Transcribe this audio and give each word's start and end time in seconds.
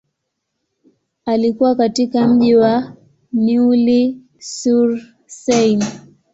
Alikua 1.25 1.75
katika 1.75 2.27
mji 2.27 2.55
wa 2.55 2.93
Neuilly-sur-Seine. 3.33 5.85